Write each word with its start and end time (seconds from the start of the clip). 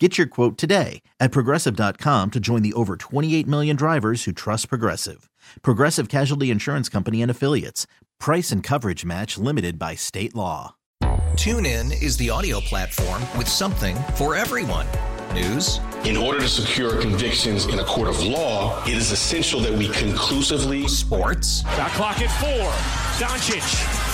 Get 0.00 0.18
your 0.18 0.26
quote 0.26 0.58
today 0.58 1.02
at 1.20 1.30
progressive.com 1.30 2.32
to 2.32 2.40
join 2.40 2.62
the 2.62 2.72
over 2.72 2.96
28 2.96 3.46
million 3.46 3.76
drivers 3.76 4.24
who 4.24 4.32
trust 4.32 4.68
Progressive. 4.68 5.30
Progressive 5.62 6.08
Casualty 6.08 6.50
Insurance 6.50 6.88
Company 6.88 7.22
and 7.22 7.30
Affiliates. 7.30 7.86
Price 8.18 8.50
and 8.50 8.60
coverage 8.60 9.04
match 9.04 9.38
limited 9.38 9.78
by 9.78 9.94
state 9.94 10.34
law. 10.34 10.74
TuneIn 11.36 12.02
is 12.02 12.16
the 12.16 12.28
audio 12.28 12.58
platform 12.60 13.22
with 13.38 13.46
something 13.48 13.94
for 14.16 14.34
everyone. 14.34 14.86
News, 15.32 15.80
In 16.04 16.16
order 16.16 16.40
to 16.40 16.48
secure 16.48 17.00
convictions 17.00 17.66
in 17.66 17.78
a 17.78 17.84
court 17.84 18.08
of 18.08 18.20
law, 18.22 18.82
it 18.84 18.94
is 18.96 19.10
essential 19.12 19.60
that 19.60 19.72
we 19.72 19.88
conclusively 19.88 20.86
sports, 20.88 21.62
Shot 21.76 21.90
clock 21.92 22.20
at 22.20 22.30
four. 22.40 22.70
Doncic. 23.26 24.13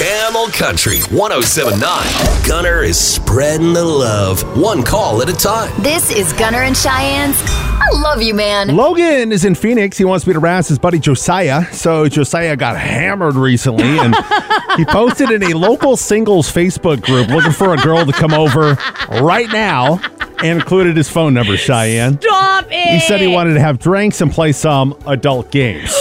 Camel 0.00 0.46
Country 0.46 1.00
1079. 1.10 2.48
Gunner 2.48 2.82
is 2.82 2.98
spreading 2.98 3.74
the 3.74 3.84
love, 3.84 4.40
one 4.56 4.82
call 4.82 5.20
at 5.20 5.28
a 5.28 5.34
time. 5.34 5.70
This 5.82 6.10
is 6.10 6.32
Gunner 6.32 6.62
and 6.62 6.74
Cheyenne's 6.74 7.36
I 7.44 7.86
Love 7.92 8.22
You 8.22 8.32
Man. 8.32 8.74
Logan 8.74 9.30
is 9.30 9.44
in 9.44 9.54
Phoenix. 9.54 9.98
He 9.98 10.06
wants 10.06 10.26
me 10.26 10.32
to 10.32 10.40
harass 10.40 10.68
his 10.68 10.78
buddy 10.78 10.98
Josiah. 10.98 11.70
So 11.74 12.08
Josiah 12.08 12.56
got 12.56 12.78
hammered 12.78 13.34
recently, 13.34 13.98
and 13.98 14.16
he 14.78 14.86
posted 14.86 15.32
in 15.32 15.42
a 15.42 15.54
local 15.54 15.98
singles 15.98 16.50
Facebook 16.50 17.02
group 17.02 17.28
looking 17.28 17.52
for 17.52 17.74
a 17.74 17.76
girl 17.76 18.06
to 18.06 18.12
come 18.12 18.32
over 18.32 18.78
right 19.20 19.52
now, 19.52 20.00
and 20.42 20.60
included 20.60 20.96
his 20.96 21.10
phone 21.10 21.34
number. 21.34 21.58
Cheyenne. 21.58 22.18
Stop 22.22 22.68
it! 22.70 22.88
He 22.88 23.00
said 23.00 23.20
he 23.20 23.26
wanted 23.26 23.52
to 23.52 23.60
have 23.60 23.78
drinks 23.78 24.22
and 24.22 24.32
play 24.32 24.52
some 24.52 24.96
adult 25.06 25.50
games. 25.50 25.92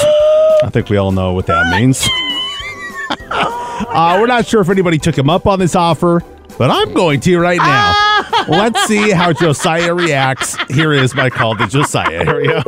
I 0.64 0.70
think 0.72 0.88
we 0.88 0.96
all 0.96 1.12
know 1.12 1.34
what 1.34 1.48
that 1.48 1.78
means. 1.78 2.08
uh, 3.88 4.18
we're 4.20 4.28
not 4.28 4.46
sure 4.46 4.62
if 4.62 4.70
anybody 4.70 4.98
took 4.98 5.18
him 5.18 5.30
up 5.30 5.48
on 5.48 5.60
this 5.60 5.76
offer, 5.76 6.24
but 6.58 6.70
I'm 6.70 6.94
going 6.94 7.20
to 7.22 7.40
right 7.40 7.58
now. 7.58 8.46
Let's 8.48 8.84
see 8.86 9.12
how 9.12 9.34
Josiah 9.34 9.94
reacts. 9.94 10.58
Here 10.70 10.94
is 10.94 11.16
my 11.16 11.30
call 11.30 11.56
to 11.56 11.68
Josiah. 11.68 12.26
Here 12.26 12.42
we 12.42 12.48
go. 12.48 12.62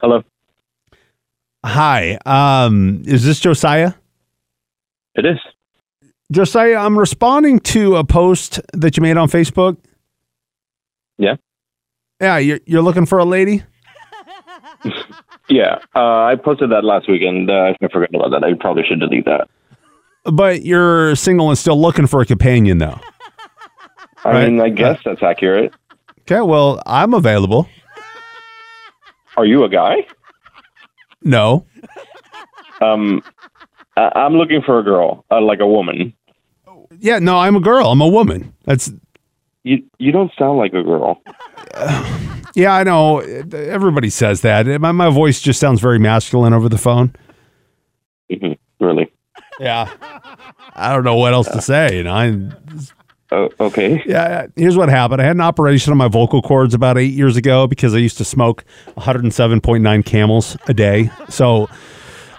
Hello. 0.00 0.22
Hi. 1.64 2.18
Um, 2.26 3.02
is 3.06 3.24
this 3.24 3.40
Josiah? 3.40 3.94
It 5.14 5.24
is. 5.24 5.38
Josiah, 6.30 6.76
I'm 6.76 6.98
responding 6.98 7.60
to 7.60 7.96
a 7.96 8.04
post 8.04 8.60
that 8.72 8.96
you 8.96 9.02
made 9.02 9.16
on 9.16 9.28
Facebook. 9.28 9.76
Yeah. 11.18 11.36
Yeah, 12.20 12.38
you're, 12.38 12.60
you're 12.66 12.82
looking 12.82 13.06
for 13.06 13.18
a 13.18 13.24
lady? 13.24 13.62
Yeah. 15.48 15.78
Uh, 15.94 16.24
I 16.24 16.36
posted 16.36 16.70
that 16.70 16.84
last 16.84 17.08
weekend. 17.08 17.50
Uh, 17.50 17.72
I 17.80 17.88
forgot 17.88 18.14
about 18.14 18.30
that. 18.30 18.44
I 18.44 18.54
probably 18.54 18.82
should 18.88 19.00
delete 19.00 19.24
that. 19.26 19.48
But 20.24 20.64
you're 20.64 21.14
single 21.16 21.50
and 21.50 21.58
still 21.58 21.80
looking 21.80 22.06
for 22.06 22.20
a 22.22 22.26
companion, 22.26 22.78
though. 22.78 22.98
I 24.24 24.30
Right. 24.32 24.48
mean, 24.50 24.60
I 24.60 24.70
guess 24.70 24.98
that's 25.04 25.22
accurate. 25.22 25.74
Okay, 26.22 26.40
well, 26.40 26.82
I'm 26.86 27.12
available. 27.12 27.68
Are 29.36 29.44
you 29.44 29.64
a 29.64 29.68
guy? 29.68 30.06
No. 31.22 31.66
Um, 32.80 33.22
I- 33.96 34.12
I'm 34.14 34.34
looking 34.34 34.62
for 34.62 34.78
a 34.78 34.82
girl, 34.82 35.24
uh, 35.30 35.42
like 35.42 35.60
a 35.60 35.66
woman. 35.66 36.14
Yeah, 37.00 37.18
no, 37.18 37.36
I'm 37.36 37.56
a 37.56 37.60
girl. 37.60 37.88
I'm 37.88 38.00
a 38.00 38.08
woman. 38.08 38.54
That's 38.64 38.90
You 39.64 39.82
you 39.98 40.12
don't 40.12 40.30
sound 40.38 40.58
like 40.58 40.72
a 40.74 40.82
girl. 40.82 41.20
Yeah, 42.54 42.72
I 42.74 42.84
know. 42.84 43.18
Everybody 43.20 44.10
says 44.10 44.40
that. 44.42 44.66
My 44.80 44.92
my 44.92 45.10
voice 45.10 45.40
just 45.40 45.60
sounds 45.60 45.80
very 45.80 45.98
masculine 45.98 46.52
over 46.52 46.68
the 46.68 46.78
phone. 46.78 47.14
hmm 48.30 48.52
Really? 48.80 49.12
Yeah. 49.60 49.90
I 50.74 50.92
don't 50.92 51.04
know 51.04 51.14
what 51.16 51.32
else 51.32 51.48
to 51.50 51.60
say. 51.62 51.96
You 51.98 52.04
know, 52.04 52.12
I, 52.14 52.50
Oh, 53.32 53.48
okay. 53.58 54.02
yeah. 54.06 54.46
Here's 54.54 54.76
what 54.76 54.88
happened. 54.88 55.20
I 55.20 55.24
had 55.24 55.34
an 55.36 55.40
operation 55.40 55.90
on 55.92 55.96
my 55.96 56.08
vocal 56.08 56.42
cords 56.42 56.74
about 56.74 56.98
eight 56.98 57.12
years 57.14 57.36
ago 57.36 57.66
because 57.66 57.94
I 57.94 57.98
used 57.98 58.18
to 58.18 58.24
smoke 58.24 58.64
107.9 58.96 60.04
camels 60.04 60.56
a 60.68 60.74
day. 60.74 61.10
So 61.30 61.68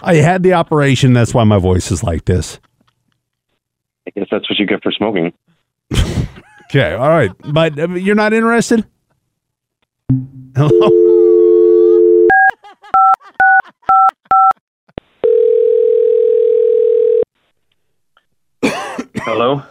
I 0.02 0.14
had 0.16 0.42
the 0.42 0.52
operation. 0.54 1.12
That's 1.12 1.34
why 1.34 1.44
my 1.44 1.58
voice 1.58 1.90
is 1.90 2.02
like 2.02 2.24
this. 2.26 2.60
I 4.06 4.10
guess 4.10 4.28
that's 4.30 4.48
what 4.48 4.58
you 4.58 4.66
get 4.66 4.82
for 4.82 4.92
smoking. 4.92 5.32
Okay. 6.68 6.94
All 6.94 7.08
right. 7.08 7.30
But 7.52 7.78
uh, 7.78 7.88
you're 7.90 8.16
not 8.16 8.32
interested? 8.32 8.84
Hello? 10.56 10.70
Hello. 19.16 19.62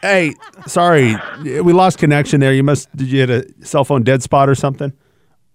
Hey, 0.00 0.34
sorry. 0.66 1.14
We 1.42 1.72
lost 1.72 1.98
connection 1.98 2.40
there. 2.40 2.52
You 2.52 2.64
must, 2.64 2.94
did 2.96 3.08
you 3.08 3.20
hit 3.20 3.30
a 3.30 3.64
cell 3.64 3.84
phone 3.84 4.02
dead 4.02 4.22
spot 4.22 4.48
or 4.48 4.54
something? 4.54 4.92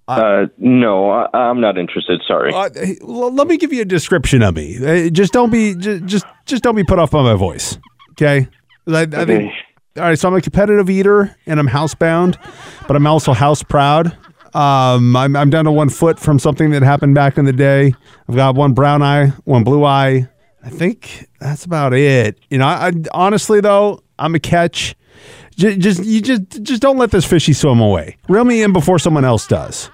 Uh, 0.07 0.45
no, 0.57 1.09
I, 1.09 1.27
I'm 1.33 1.59
not 1.59 1.77
interested. 1.77 2.21
Sorry. 2.25 2.53
Uh, 2.53 2.69
let 3.01 3.47
me 3.47 3.57
give 3.57 3.73
you 3.73 3.81
a 3.81 3.85
description 3.85 4.41
of 4.41 4.55
me. 4.55 5.09
Just 5.09 5.33
don't 5.33 5.49
be 5.49 5.75
just 5.75 6.05
just, 6.05 6.25
just 6.45 6.63
don't 6.63 6.75
be 6.77 6.85
put 6.85 6.99
off 6.99 7.11
by 7.11 7.21
my 7.21 7.33
voice. 7.33 7.77
Okay. 8.11 8.47
I, 8.87 9.01
I 9.01 9.25
think. 9.25 9.51
All 9.97 10.03
right. 10.03 10.17
So 10.17 10.27
I'm 10.27 10.35
a 10.35 10.41
competitive 10.41 10.89
eater 10.89 11.35
and 11.45 11.59
I'm 11.59 11.67
housebound, 11.67 12.37
but 12.87 12.95
I'm 12.95 13.07
also 13.07 13.33
house 13.33 13.63
proud. 13.63 14.15
Um, 14.53 15.15
I'm 15.15 15.35
I'm 15.35 15.49
down 15.49 15.65
to 15.65 15.71
one 15.71 15.89
foot 15.89 16.19
from 16.19 16.39
something 16.39 16.71
that 16.71 16.81
happened 16.83 17.15
back 17.15 17.37
in 17.37 17.45
the 17.45 17.53
day. 17.53 17.93
I've 18.27 18.35
got 18.35 18.55
one 18.55 18.73
brown 18.73 19.01
eye, 19.01 19.27
one 19.43 19.63
blue 19.63 19.83
eye. 19.83 20.27
I 20.63 20.69
think 20.69 21.27
that's 21.39 21.65
about 21.65 21.93
it. 21.93 22.39
You 22.49 22.57
know, 22.57 22.65
I, 22.65 22.87
I 22.87 22.91
honestly 23.11 23.61
though, 23.61 24.01
I'm 24.19 24.35
a 24.35 24.39
catch. 24.39 24.95
Just, 25.55 25.79
just 25.79 26.05
you 26.05 26.21
just 26.21 26.63
just 26.63 26.81
don't 26.81 26.97
let 26.97 27.11
this 27.11 27.25
fishy 27.25 27.53
swim 27.53 27.79
away. 27.79 28.17
Reel 28.29 28.45
me 28.45 28.61
in 28.63 28.73
before 28.73 28.99
someone 28.99 29.25
else 29.25 29.47
does. 29.47 29.89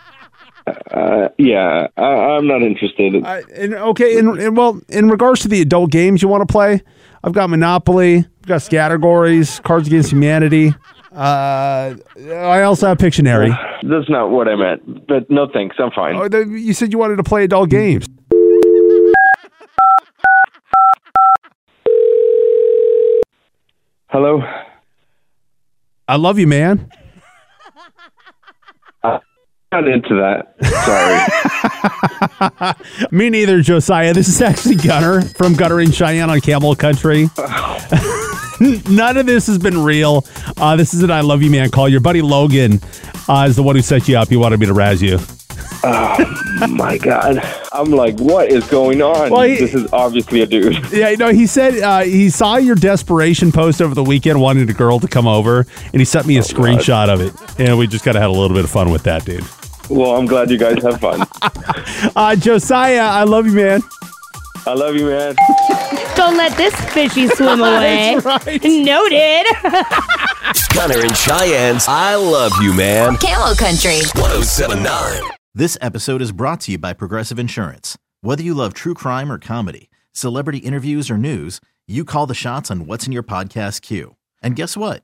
Uh, 0.92 1.28
yeah, 1.38 1.88
I, 1.98 2.04
I'm 2.04 2.48
not 2.48 2.62
interested. 2.62 3.24
I, 3.26 3.44
and, 3.56 3.74
okay, 3.74 4.18
in, 4.18 4.40
in 4.40 4.56
well, 4.56 4.80
in 4.90 5.10
regards 5.10 5.42
to 5.42 5.48
the 5.48 5.62
adult 5.62 5.92
games 5.92 6.22
you 6.22 6.28
want 6.28 6.48
to 6.48 6.52
play, 6.52 6.82
I've 7.24 7.34
got 7.34 7.50
Monopoly, 7.50 8.18
I've 8.18 8.48
got 8.48 8.62
Scattergories, 8.62 9.64
Cards 9.64 9.88
Against 9.88 10.12
Humanity. 10.12 10.74
Uh, 11.12 11.96
I 12.18 12.64
also 12.64 12.88
have 12.88 12.98
Pictionary. 12.98 13.50
That's 13.84 14.10
not 14.10 14.32
what 14.32 14.48
I 14.48 14.56
meant. 14.56 15.08
But 15.08 15.30
no, 15.30 15.48
thanks. 15.52 15.76
I'm 15.80 15.92
fine. 15.92 16.16
Oh, 16.16 16.28
the- 16.28 16.46
you 16.48 16.74
said 16.74 16.92
you 16.92 16.98
wanted 16.98 17.18
to 17.18 17.24
play 17.24 17.44
adult 17.44 17.70
games. 17.70 18.08
Hello. 24.10 24.42
I 26.08 26.18
love 26.18 26.38
you, 26.38 26.48
man. 26.48 26.90
i 29.04 29.20
Not 29.72 29.88
into 29.88 30.16
that. 30.16 30.56
Sorry. 30.86 32.00
Me 33.12 33.30
neither, 33.30 33.62
Josiah. 33.62 34.14
This 34.14 34.28
is 34.28 34.42
actually 34.42 34.76
Gunner 34.76 35.22
from 35.22 35.54
Gunner 35.56 35.80
and 35.80 35.94
Cheyenne 35.94 36.30
on 36.30 36.42
Camel 36.42 36.76
Country. 36.76 37.30
None 38.60 39.18
of 39.18 39.26
this 39.26 39.48
has 39.48 39.58
been 39.58 39.84
real. 39.84 40.26
Uh, 40.58 40.76
this 40.76 40.94
is 40.94 41.04
an 41.04 41.12
I 41.12 41.22
love 41.22 41.42
you, 41.42 41.50
man 41.52 41.70
call. 41.70 41.90
Your 41.90 42.00
buddy 42.00 42.22
Logan 42.22 42.80
uh, 43.28 43.46
is 43.48 43.56
the 43.56 43.64
one 43.64 43.76
who 43.76 43.82
set 43.82 44.08
you 44.08 44.18
up. 44.18 44.30
He 44.30 44.38
wanted 44.38 44.60
me 44.60 44.68
to 44.68 44.74
razz 44.74 45.02
you. 45.02 45.20
oh 45.86 46.68
my 46.70 46.98
god. 46.98 47.40
I'm 47.74 47.92
like, 47.92 48.18
what 48.20 48.50
is 48.50 48.66
going 48.68 49.02
on? 49.02 49.32
Well, 49.32 49.42
he- 49.42 49.58
this 49.58 49.74
is 49.74 49.92
obviously 49.92 50.42
a 50.42 50.46
dude. 50.46 50.78
Yeah, 50.94 51.10
you 51.10 51.18
know, 51.18 51.30
he 51.30 51.46
said 51.48 51.80
uh, 51.82 52.02
he 52.04 52.30
saw 52.30 52.56
your 52.58 52.76
desperation 52.76 53.52
post 53.52 53.82
over 53.82 53.94
the 53.96 54.04
weekend 54.04 54.40
wanting 54.40 54.70
a 54.70 54.74
girl 54.74 55.00
to 55.00 55.08
come 55.08 55.28
over, 55.28 55.66
and 55.92 56.00
he 56.00 56.06
sent 56.06 56.26
me 56.28 56.38
a 56.38 56.42
screenshot 56.42 57.10
of 57.10 57.20
it. 57.20 57.34
And 57.60 57.78
we 57.78 57.88
just 57.88 58.06
kind 58.06 58.16
of 58.16 58.22
had 58.22 58.30
a 58.30 58.34
little 58.34 58.56
bit 58.56 58.64
of 58.64 58.72
fun 58.72 58.92
with 58.92 59.04
that, 59.04 59.26
dude. 59.26 59.44
Well, 59.90 60.16
I'm 60.16 60.26
glad 60.26 60.50
you 60.50 60.58
guys 60.58 60.82
have 60.84 61.00
fun. 61.00 61.26
Uh, 62.16 62.36
Josiah, 62.36 63.00
I 63.02 63.24
love 63.24 63.46
you, 63.48 63.54
man. 63.54 63.82
I 64.66 64.74
love 64.74 64.96
you, 64.96 65.06
man. 65.08 65.36
Don't 66.16 66.36
let 66.38 66.56
this 66.58 66.76
fishy 66.94 67.28
swim 67.28 67.60
away. 67.62 68.20
That's 68.22 68.26
right. 68.46 68.62
Noted. 68.64 69.46
Gunner 70.74 71.00
and 71.02 71.16
Cheyenne's 71.16 71.88
I 71.88 72.16
Love 72.16 72.52
You 72.62 72.74
Man 72.74 73.16
Camel 73.18 73.56
Country. 73.56 74.00
1079. 74.16 75.22
This 75.56 75.78
episode 75.82 76.22
is 76.22 76.32
brought 76.34 76.60
to 76.62 76.74
you 76.74 76.78
by 76.78 76.94
Progressive 76.94 77.40
Insurance. 77.40 77.98
Whether 78.22 78.44
you 78.44 78.54
love 78.54 78.74
true 78.74 78.94
crime 78.94 79.32
or 79.32 79.40
comedy, 79.40 79.90
celebrity 80.12 80.60
interviews 80.60 81.10
or 81.10 81.18
news, 81.18 81.62
you 81.88 82.04
call 82.06 82.28
the 82.28 82.36
shots 82.36 82.70
on 82.70 82.86
what's 82.86 83.08
in 83.08 83.14
your 83.14 83.24
podcast 83.24 83.82
queue. 83.82 84.16
And 84.42 84.56
guess 84.56 84.76
what? 84.76 85.04